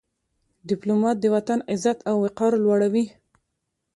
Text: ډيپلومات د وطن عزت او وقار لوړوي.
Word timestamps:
ډيپلومات 0.69 1.17
د 1.21 1.25
وطن 1.35 1.59
عزت 1.71 1.99
او 2.09 2.15
وقار 2.25 2.51
لوړوي. 2.63 3.05